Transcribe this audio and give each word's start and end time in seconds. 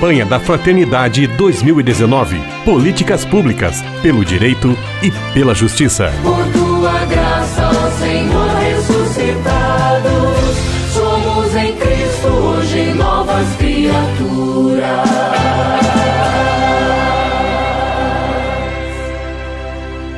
Campanha 0.00 0.24
da 0.24 0.40
Fraternidade 0.40 1.26
2019. 1.26 2.40
Políticas 2.64 3.22
públicas 3.22 3.82
pelo 4.00 4.24
direito 4.24 4.74
e 5.02 5.10
pela 5.34 5.54
justiça. 5.54 6.10
Por 6.22 6.42
tua 6.54 7.04
graça, 7.04 7.68
ó 7.68 7.90
Senhor 7.98 8.48
ressuscitado, 8.48 10.08
somos 10.90 11.54
em 11.54 11.76
Cristo 11.76 12.28
hoje 12.28 12.94
novas 12.94 13.46
criaturas. 13.56 14.80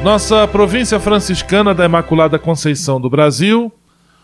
Nossa 0.05 0.47
província 0.47 1.01
franciscana 1.01 1.75
da 1.75 1.87
Imaculada 1.87 2.39
Conceição 2.39 3.01
do 3.01 3.11
Brasil, 3.11 3.73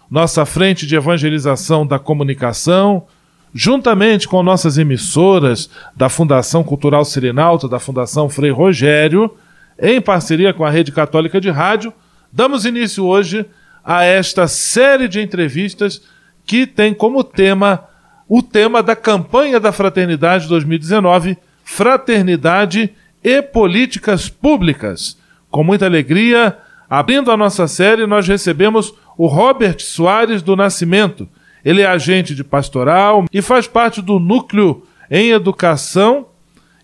nossa 0.08 0.46
frente 0.46 0.86
de 0.86 0.94
evangelização 0.94 1.84
da 1.84 1.98
comunicação, 1.98 3.08
juntamente 3.54 4.28
com 4.28 4.42
nossas 4.42 4.78
emissoras 4.78 5.70
da 5.96 6.08
Fundação 6.08 6.62
Cultural 6.62 7.04
Sirinalta, 7.04 7.68
da 7.68 7.78
Fundação 7.78 8.28
Frei 8.28 8.50
Rogério, 8.50 9.34
em 9.78 10.00
parceria 10.00 10.52
com 10.52 10.64
a 10.64 10.70
Rede 10.70 10.92
Católica 10.92 11.40
de 11.40 11.50
Rádio, 11.50 11.92
damos 12.32 12.64
início 12.64 13.04
hoje 13.04 13.46
a 13.84 14.04
esta 14.04 14.46
série 14.48 15.08
de 15.08 15.20
entrevistas 15.20 16.02
que 16.44 16.66
tem 16.66 16.92
como 16.92 17.22
tema 17.22 17.84
o 18.28 18.42
tema 18.42 18.82
da 18.82 18.94
campanha 18.94 19.58
da 19.58 19.72
Fraternidade 19.72 20.46
2019, 20.48 21.38
Fraternidade 21.64 22.92
e 23.24 23.40
Políticas 23.40 24.28
Públicas. 24.28 25.16
Com 25.50 25.64
muita 25.64 25.86
alegria, 25.86 26.58
abrindo 26.90 27.30
a 27.30 27.36
nossa 27.36 27.66
série, 27.66 28.06
nós 28.06 28.28
recebemos 28.28 28.92
o 29.16 29.26
Robert 29.26 29.80
Soares 29.80 30.42
do 30.42 30.54
Nascimento, 30.54 31.26
ele 31.64 31.82
é 31.82 31.86
agente 31.86 32.34
de 32.34 32.44
pastoral 32.44 33.24
e 33.32 33.42
faz 33.42 33.66
parte 33.66 34.00
do 34.00 34.18
núcleo 34.18 34.82
em 35.10 35.30
educação 35.30 36.26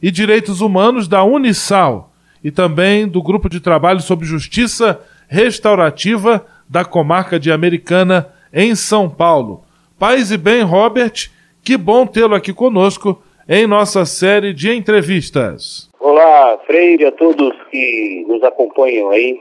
e 0.03 0.11
direitos 0.11 0.61
humanos 0.61 1.09
da 1.09 1.23
Unisal 1.25 2.13
e 2.43 2.51
também 2.51 3.09
do 3.09 3.23
grupo 3.23 3.49
de 3.49 3.61
trabalho 3.61 4.01
sobre 4.01 4.27
justiça 4.27 5.01
restaurativa 5.29 6.45
da 6.69 6.85
comarca 6.85 7.39
de 7.39 7.51
Americana 7.51 8.29
em 8.53 8.75
São 8.75 9.09
Paulo. 9.09 9.65
Paz 9.99 10.31
e 10.31 10.37
bem, 10.37 10.63
Robert, 10.63 11.31
que 11.63 11.77
bom 11.77 12.07
tê-lo 12.07 12.35
aqui 12.35 12.53
conosco 12.53 13.23
em 13.49 13.67
nossa 13.67 14.05
série 14.05 14.53
de 14.53 14.71
entrevistas. 14.73 15.89
Olá, 16.01 16.59
Freire, 16.67 17.07
a 17.07 17.13
todos 17.13 17.55
que 17.71 18.25
nos 18.29 18.43
acompanham 18.43 19.11
aí 19.11 19.41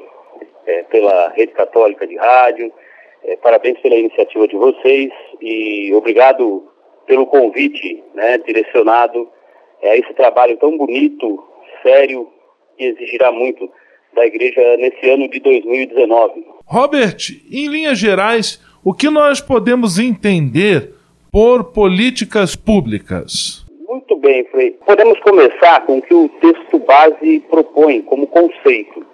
é, 0.65 0.83
pela 0.83 1.29
Rede 1.35 1.51
Católica 1.53 2.07
de 2.07 2.15
Rádio, 2.17 2.71
é, 3.25 3.37
parabéns 3.37 3.79
pela 3.79 3.95
iniciativa 3.95 4.47
de 4.47 4.55
vocês 4.55 5.11
e 5.41 5.93
obrigado 5.93 6.67
pelo 7.05 7.25
convite 7.25 8.03
né, 8.13 8.37
direcionado 8.39 9.29
a 9.81 9.97
esse 9.97 10.13
trabalho 10.13 10.57
tão 10.57 10.77
bonito, 10.77 11.43
sério, 11.81 12.27
que 12.77 12.85
exigirá 12.85 13.31
muito 13.31 13.69
da 14.15 14.25
igreja 14.25 14.77
nesse 14.77 15.09
ano 15.09 15.29
de 15.29 15.39
2019. 15.39 16.45
Robert, 16.65 17.17
em 17.51 17.67
linhas 17.67 17.97
gerais, 17.97 18.61
o 18.83 18.93
que 18.93 19.09
nós 19.09 19.41
podemos 19.41 19.99
entender 19.99 20.93
por 21.31 21.71
políticas 21.73 22.55
públicas? 22.55 23.65
Muito 23.87 24.15
bem, 24.17 24.45
Frei. 24.45 24.71
Podemos 24.85 25.19
começar 25.19 25.85
com 25.85 25.97
o 25.97 26.01
que 26.01 26.13
o 26.13 26.29
texto 26.29 26.79
base 26.79 27.39
propõe 27.49 28.01
como 28.03 28.27
conceito. 28.27 29.05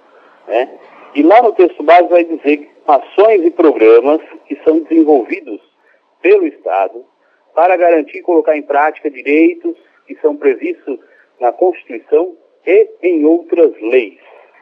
Né? 0.48 0.70
E 1.16 1.24
lá 1.24 1.42
no 1.42 1.54
texto 1.54 1.82
base 1.84 2.08
vai 2.08 2.24
dizer 2.24 2.70
ações 2.88 3.46
e 3.46 3.52
programas 3.52 4.22
que 4.48 4.56
são 4.64 4.80
desenvolvidos 4.80 5.60
pelo 6.22 6.46
Estado 6.48 7.04
para 7.56 7.76
garantir 7.78 8.18
e 8.18 8.22
colocar 8.22 8.56
em 8.56 8.62
prática 8.62 9.10
direitos 9.10 9.76
que 10.06 10.16
são 10.22 10.36
previstos 10.36 11.00
na 11.40 11.52
Constituição 11.52 12.36
e 12.66 12.90
em 13.02 13.26
outras 13.26 13.72
leis. 13.82 14.20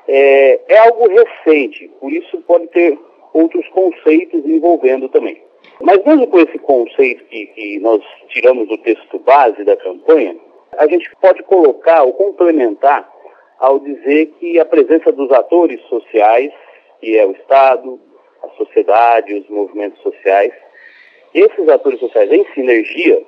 É, 0.07 0.59
é 0.67 0.77
algo 0.77 1.07
recente, 1.09 1.89
por 1.99 2.11
isso 2.11 2.41
pode 2.43 2.67
ter 2.67 2.97
outros 3.33 3.67
conceitos 3.69 4.45
envolvendo 4.45 5.09
também. 5.09 5.41
Mas 5.81 6.03
mesmo 6.05 6.27
com 6.27 6.39
esse 6.39 6.57
conceito 6.59 7.25
que, 7.25 7.47
que 7.47 7.79
nós 7.79 8.01
tiramos 8.29 8.67
do 8.67 8.77
texto 8.77 9.19
base 9.19 9.63
da 9.63 9.75
campanha, 9.75 10.35
a 10.77 10.87
gente 10.87 11.09
pode 11.21 11.43
colocar 11.43 12.03
ou 12.03 12.13
complementar 12.13 13.11
ao 13.59 13.79
dizer 13.79 14.27
que 14.39 14.59
a 14.59 14.65
presença 14.65 15.11
dos 15.11 15.31
atores 15.31 15.81
sociais, 15.83 16.51
que 16.99 17.17
é 17.17 17.25
o 17.25 17.31
Estado, 17.31 17.99
a 18.43 18.49
sociedade, 18.49 19.33
os 19.33 19.49
movimentos 19.49 20.01
sociais. 20.01 20.53
Esses 21.33 21.67
atores 21.69 21.99
sociais 21.99 22.31
em 22.31 22.45
sinergia, 22.53 23.21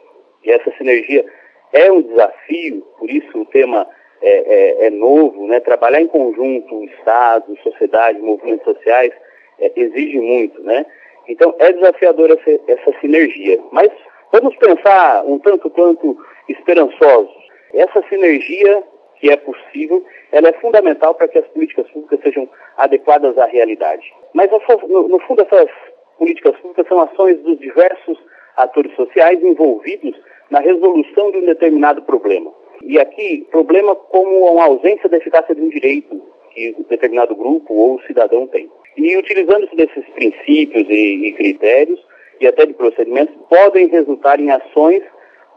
e 0.44 0.52
essa 0.52 0.72
sinergia 0.78 1.26
é 1.74 1.92
um 1.92 2.02
desafio, 2.02 2.82
por 2.98 3.10
isso 3.10 3.40
o 3.40 3.46
tema 3.46 3.88
é, 4.22 4.84
é, 4.84 4.86
é 4.88 4.90
novo, 4.90 5.48
né? 5.48 5.60
trabalhar 5.60 6.02
em 6.02 6.08
conjunto, 6.08 6.84
Estado, 6.86 7.58
sociedade, 7.64 8.20
movimentos 8.20 8.66
sociais, 8.66 9.14
é, 9.60 9.72
exige 9.76 10.20
muito, 10.20 10.62
né? 10.64 10.86
Então 11.28 11.54
é 11.60 11.72
desafiador 11.72 12.32
essa, 12.32 12.62
essa 12.68 13.00
sinergia. 13.00 13.60
Mas 13.72 13.90
vamos 14.32 14.56
pensar 14.56 15.24
um 15.26 15.38
tanto 15.38 15.70
quanto 15.70 16.18
esperançosos. 16.48 17.32
Essa 17.74 18.02
sinergia 18.10 18.84
que 19.20 19.30
é 19.30 19.38
possível, 19.38 20.04
ela 20.32 20.50
é 20.50 20.54
fundamental 20.54 21.14
para 21.16 21.28
que 21.28 21.40
as 21.40 21.48
políticas 21.48 21.90
públicas 21.92 22.20
sejam 22.24 22.50
adequadas 22.78 23.38
à 23.38 23.46
realidade. 23.46 24.12
Mas, 24.34 24.50
no, 24.88 25.08
no 25.08 25.20
fundo, 25.20 25.42
essas 25.42 25.70
políticas 26.18 26.56
públicas 26.58 26.88
são 26.88 27.02
ações 27.02 27.38
dos 27.40 27.60
diversos 27.60 28.18
atores 28.56 28.94
sociais 28.96 29.42
envolvidos 29.44 30.16
na 30.50 30.60
resolução 30.60 31.32
de 31.32 31.38
um 31.38 31.46
determinado 31.46 32.02
problema. 32.04 32.52
E 32.82 33.00
aqui, 33.00 33.48
problema 33.52 33.96
como 33.96 34.54
uma 34.54 34.66
ausência 34.66 35.10
da 35.10 35.18
eficácia 35.18 35.54
de 35.54 35.62
um 35.62 35.70
direito 35.70 36.22
que 36.54 36.76
um 36.78 36.84
determinado 36.84 37.36
grupo 37.36 37.74
ou 37.74 38.02
cidadão 38.02 38.48
tem. 38.48 38.70
E 38.98 39.18
utilizando-se 39.18 39.76
desses 39.76 40.06
princípios 40.10 40.88
e, 40.90 41.28
e 41.28 41.34
critérios, 41.34 42.00
e 42.40 42.48
até 42.48 42.66
de 42.66 42.74
procedimentos, 42.74 43.36
podem 43.50 43.88
resultar 43.88 44.40
em 44.40 44.50
ações 44.50 45.04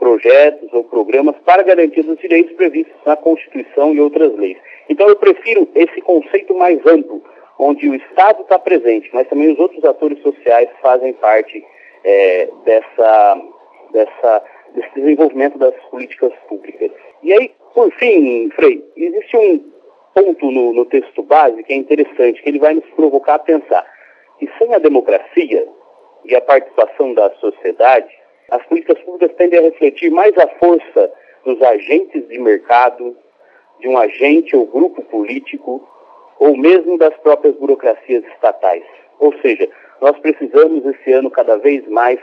projetos 0.02 0.68
ou 0.72 0.82
programas 0.82 1.36
para 1.44 1.62
garantir 1.62 2.00
os 2.00 2.18
direitos 2.18 2.52
previstos 2.56 2.96
na 3.06 3.14
Constituição 3.14 3.94
e 3.94 4.00
outras 4.00 4.36
leis. 4.36 4.58
Então 4.88 5.08
eu 5.08 5.14
prefiro 5.14 5.68
esse 5.76 6.00
conceito 6.00 6.52
mais 6.56 6.84
amplo, 6.84 7.22
onde 7.56 7.88
o 7.88 7.94
Estado 7.94 8.42
está 8.42 8.58
presente, 8.58 9.08
mas 9.12 9.28
também 9.28 9.52
os 9.52 9.58
outros 9.60 9.84
atores 9.84 10.20
sociais 10.20 10.68
fazem 10.80 11.12
parte 11.12 11.64
é, 12.02 12.48
dessa, 12.64 13.42
dessa, 13.92 14.44
desse 14.74 14.90
desenvolvimento 14.96 15.56
das 15.56 15.74
políticas 15.88 16.32
públicas. 16.48 16.90
E 17.22 17.32
aí, 17.32 17.52
por 17.72 17.92
fim, 17.92 18.50
Frei, 18.56 18.84
existe 18.96 19.36
um 19.36 19.64
ponto 20.12 20.50
no, 20.50 20.72
no 20.72 20.84
texto 20.86 21.22
base 21.22 21.62
que 21.62 21.72
é 21.72 21.76
interessante, 21.76 22.42
que 22.42 22.48
ele 22.48 22.58
vai 22.58 22.74
nos 22.74 22.90
provocar 22.96 23.36
a 23.36 23.38
pensar 23.38 23.86
que 24.40 24.50
sem 24.58 24.74
a 24.74 24.78
democracia 24.78 25.64
e 26.24 26.34
a 26.34 26.40
participação 26.40 27.14
da 27.14 27.30
sociedade, 27.34 28.12
as 28.52 28.62
políticas 28.66 28.98
públicas 29.00 29.34
tendem 29.36 29.58
a 29.58 29.62
refletir 29.62 30.10
mais 30.10 30.36
a 30.36 30.46
força 30.60 31.10
dos 31.44 31.60
agentes 31.62 32.28
de 32.28 32.38
mercado, 32.38 33.16
de 33.80 33.88
um 33.88 33.96
agente 33.96 34.54
ou 34.54 34.66
grupo 34.66 35.02
político, 35.02 35.88
ou 36.38 36.56
mesmo 36.56 36.98
das 36.98 37.16
próprias 37.16 37.56
burocracias 37.56 38.22
estatais. 38.34 38.84
Ou 39.18 39.32
seja, 39.40 39.68
nós 40.02 40.18
precisamos 40.18 40.84
esse 40.84 41.12
ano 41.12 41.30
cada 41.30 41.56
vez 41.56 41.86
mais 41.88 42.18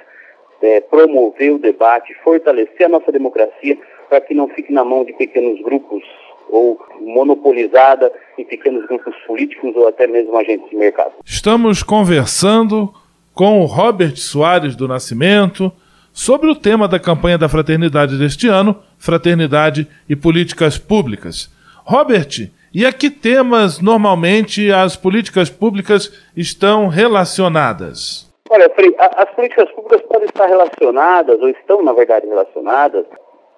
é, 0.61 0.81
promover 0.81 1.51
o 1.51 1.57
debate, 1.57 2.13
fortalecer 2.23 2.85
a 2.85 2.89
nossa 2.89 3.11
democracia 3.11 3.77
para 4.07 4.21
que 4.21 4.35
não 4.35 4.47
fique 4.49 4.71
na 4.71 4.85
mão 4.85 5.03
de 5.03 5.13
pequenos 5.13 5.59
grupos 5.61 6.03
ou 6.49 6.79
monopolizada 7.01 8.11
em 8.37 8.45
pequenos 8.45 8.85
grupos 8.85 9.15
políticos 9.25 9.75
ou 9.75 9.87
até 9.87 10.05
mesmo 10.05 10.37
agentes 10.37 10.69
de 10.69 10.75
mercado. 10.75 11.13
Estamos 11.25 11.81
conversando 11.81 12.93
com 13.33 13.61
o 13.61 13.65
Robert 13.65 14.15
Soares 14.17 14.75
do 14.75 14.87
Nascimento, 14.87 15.71
sobre 16.19 16.51
o 16.51 16.55
tema 16.55 16.85
da 16.85 16.99
campanha 16.99 17.37
da 17.37 17.47
fraternidade 17.47 18.19
deste 18.19 18.49
ano, 18.49 18.75
Fraternidade 18.97 19.87
e 20.09 20.17
Políticas 20.17 20.77
Públicas. 20.77 21.49
Robert, 21.85 22.51
e 22.73 22.85
a 22.85 22.91
que 22.91 23.09
temas 23.09 23.79
normalmente 23.79 24.69
as 24.69 24.97
políticas 24.97 25.49
públicas 25.49 26.11
estão 26.35 26.89
relacionadas? 26.89 28.29
Olha, 28.49 28.69
Frei, 28.71 28.93
as 28.99 29.29
políticas 29.33 29.71
públicas 29.71 30.01
podem 30.01 30.25
estar 30.25 30.47
relacionadas, 30.47 31.39
ou 31.39 31.47
estão, 31.47 31.81
na 31.81 31.93
verdade, 31.93 32.27
relacionadas, 32.27 33.05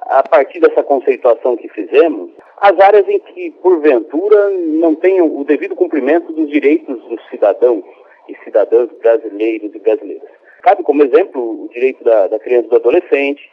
a 0.02 0.22
partir 0.22 0.60
dessa 0.60 0.84
conceituação 0.84 1.58
que 1.58 1.68
fizemos, 1.70 2.30
as 2.62 2.80
áreas 2.80 3.10
em 3.10 3.20
que, 3.22 3.50
porventura, 3.64 4.52
não 4.80 4.94
tenham 4.94 5.36
o 5.36 5.44
devido 5.44 5.76
cumprimento 5.76 6.32
dos 6.32 6.48
direitos 6.48 7.02
dos 7.10 7.28
cidadãos 7.32 7.84
e 8.30 8.36
cidadãs 8.44 8.88
brasileiros 9.02 9.74
e 9.74 9.80
brasileiras. 9.80 10.41
Cabe 10.62 10.84
como 10.84 11.04
exemplo 11.04 11.66
o 11.66 11.70
direito 11.70 12.04
da, 12.04 12.28
da 12.28 12.40
criança 12.40 12.68
e 12.68 12.70
do 12.70 12.76
adolescente, 12.76 13.50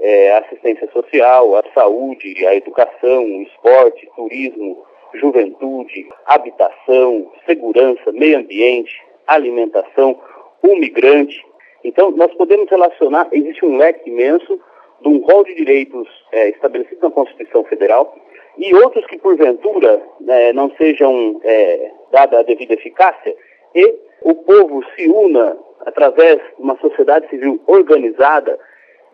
é, 0.00 0.32
a 0.32 0.38
assistência 0.38 0.90
social, 0.92 1.56
a 1.56 1.62
saúde, 1.72 2.46
a 2.46 2.54
educação, 2.54 3.24
o 3.24 3.42
esporte, 3.42 4.10
turismo, 4.16 4.84
juventude, 5.14 6.08
habitação, 6.26 7.30
segurança, 7.46 8.10
meio 8.12 8.38
ambiente, 8.38 8.92
alimentação, 9.26 10.18
o 10.62 10.76
migrante. 10.76 11.40
Então, 11.84 12.10
nós 12.10 12.32
podemos 12.34 12.68
relacionar, 12.68 13.28
existe 13.32 13.64
um 13.64 13.76
leque 13.76 14.10
imenso, 14.10 14.60
de 15.00 15.08
um 15.08 15.18
rol 15.18 15.44
de 15.44 15.54
direitos 15.54 16.08
é, 16.32 16.50
estabelecido 16.50 17.02
na 17.02 17.10
Constituição 17.10 17.64
Federal 17.64 18.16
e 18.56 18.74
outros 18.74 19.04
que, 19.06 19.18
porventura, 19.18 20.00
né, 20.20 20.52
não 20.52 20.70
sejam 20.76 21.40
é, 21.42 21.90
dada 22.12 22.38
a 22.38 22.42
devida 22.42 22.74
eficácia 22.74 23.34
e 23.74 23.94
o 24.24 24.34
povo 24.34 24.82
se 24.94 25.08
una 25.08 25.56
através 25.86 26.36
de 26.56 26.62
uma 26.62 26.76
sociedade 26.78 27.28
civil 27.28 27.60
organizada 27.66 28.58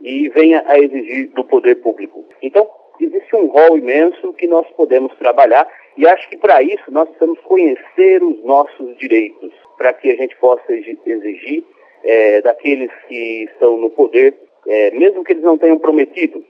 e 0.01 0.29
venha 0.29 0.63
a 0.67 0.79
exigir 0.79 1.29
do 1.29 1.45
poder 1.45 1.77
público. 1.77 2.25
Então, 2.43 2.69
existe 3.01 3.35
um 3.35 3.47
rol 3.47 3.79
imenso 3.79 4.33
que 4.35 4.47
nós 4.47 4.67
podemos 4.77 5.15
trabalhar 5.17 5.69
e 5.97 6.07
acho 6.07 6.29
que 6.29 6.37
para 6.37 6.63
isso 6.63 6.85
nós 6.91 7.09
precisamos 7.09 7.41
conhecer 7.41 8.23
os 8.23 8.45
nossos 8.45 8.97
direitos, 8.99 9.53
para 9.77 9.93
que 9.93 10.11
a 10.11 10.17
gente 10.17 10.37
possa 10.37 10.73
exigir 10.73 11.65
é, 12.05 12.41
daqueles 12.43 12.91
que 13.09 13.45
estão 13.45 13.77
no 13.77 13.91
poder, 13.91 14.35
é, 14.67 14.91
mesmo 14.93 15.25
que 15.25 15.33
eles 15.33 15.43
não 15.43 15.59
tenham 15.59 15.79
prometido, 15.79 16.45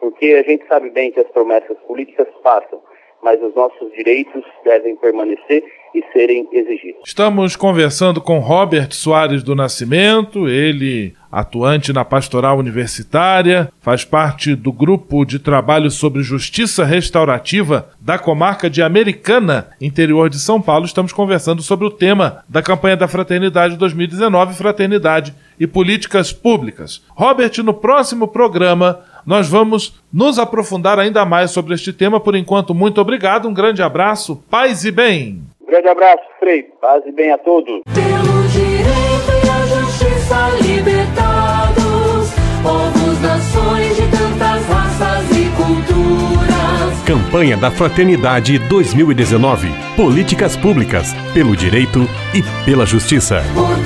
porque 0.00 0.26
a 0.34 0.42
gente 0.42 0.66
sabe 0.66 0.90
bem 0.90 1.10
que 1.10 1.20
as 1.20 1.28
promessas 1.28 1.76
políticas 1.86 2.28
passam, 2.42 2.80
mas 3.22 3.42
os 3.42 3.54
nossos 3.54 3.92
direitos 3.92 4.42
devem 4.64 4.96
permanecer 4.96 5.64
e 5.94 6.02
serem 6.12 6.46
exigidos. 6.52 7.02
Estamos 7.04 7.56
conversando 7.56 8.20
com 8.20 8.38
Robert 8.38 8.92
Soares 8.92 9.42
do 9.42 9.54
Nascimento, 9.54 10.48
ele 10.48 11.14
atuante 11.30 11.92
na 11.92 12.04
pastoral 12.04 12.58
universitária, 12.58 13.70
faz 13.80 14.04
parte 14.04 14.54
do 14.54 14.72
grupo 14.72 15.24
de 15.24 15.38
trabalho 15.38 15.90
sobre 15.90 16.22
justiça 16.22 16.84
restaurativa 16.84 17.90
da 18.00 18.18
comarca 18.18 18.70
de 18.70 18.82
Americana, 18.82 19.68
interior 19.80 20.30
de 20.30 20.38
São 20.38 20.60
Paulo. 20.60 20.86
Estamos 20.86 21.12
conversando 21.12 21.62
sobre 21.62 21.86
o 21.86 21.90
tema 21.90 22.44
da 22.48 22.62
campanha 22.62 22.96
da 22.96 23.08
Fraternidade 23.08 23.76
2019, 23.76 24.54
Fraternidade 24.54 25.34
e 25.60 25.66
Políticas 25.66 26.32
Públicas. 26.32 27.02
Robert, 27.10 27.52
no 27.62 27.74
próximo 27.74 28.28
programa 28.28 29.00
nós 29.28 29.46
vamos 29.46 29.94
nos 30.10 30.38
aprofundar 30.38 30.98
ainda 30.98 31.22
mais 31.26 31.50
sobre 31.50 31.74
este 31.74 31.92
tema. 31.92 32.18
Por 32.18 32.34
enquanto, 32.34 32.74
muito 32.74 32.98
obrigado, 32.98 33.46
um 33.46 33.52
grande 33.52 33.82
abraço, 33.82 34.42
paz 34.50 34.86
e 34.86 34.90
bem. 34.90 35.42
Um 35.60 35.66
grande 35.66 35.86
abraço, 35.86 36.22
Frei, 36.40 36.62
paz 36.80 37.04
e 37.04 37.12
bem 37.12 37.30
a 37.30 37.36
todos. 37.36 37.82
Pelo 37.92 38.48
direito 38.48 39.30
e 39.44 39.50
a 39.50 39.66
justiça 39.66 40.48
libertados, 40.62 42.32
povos, 42.62 43.20
nações 43.20 43.96
de 43.96 44.02
tantas 44.10 44.66
raças 44.66 45.30
e 45.36 45.44
culturas. 45.54 47.02
Campanha 47.04 47.58
da 47.58 47.70
Fraternidade 47.70 48.58
2019. 48.58 49.68
Políticas 49.94 50.56
públicas, 50.56 51.12
pelo 51.34 51.54
direito 51.54 52.00
e 52.34 52.42
pela 52.64 52.86
justiça. 52.86 53.42
Por 53.54 53.77